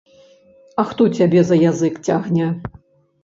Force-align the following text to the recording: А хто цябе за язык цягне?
А 0.75 0.85
хто 0.93 1.03
цябе 1.17 1.43
за 1.49 1.59
язык 1.71 1.99
цягне? 2.09 2.47